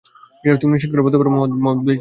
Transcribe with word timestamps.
তুমি 0.43 0.71
নিশ্চিত 0.73 0.89
করে 0.91 1.01
বলতে 1.01 1.17
পার 1.17 1.27
যে, 1.27 1.33
মুহাম্মাদ 1.33 1.49
বেঁচে 1.51 1.69
আছে? 1.73 1.89